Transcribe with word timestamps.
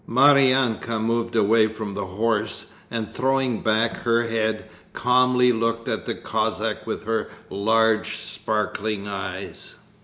Maryanka 0.09 0.99
moved 0.99 1.35
away 1.35 1.67
from 1.67 1.93
the 1.93 2.07
horse 2.07 2.71
and 2.89 3.13
throwing 3.13 3.61
back 3.61 3.97
her 3.97 4.27
head 4.27 4.67
calmly 4.93 5.51
looked 5.51 5.87
at 5.87 6.07
the 6.07 6.15
Cossack 6.15 6.87
with 6.87 7.03
her 7.03 7.29
large 7.51 8.17
sparkling 8.17 9.07
eyes. 9.07 9.75